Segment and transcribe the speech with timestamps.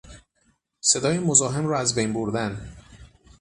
[0.81, 2.75] صدای مزاحم را از بین بردن